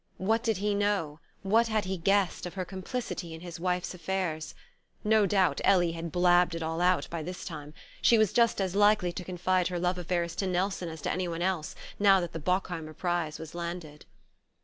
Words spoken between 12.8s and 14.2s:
prize was landed.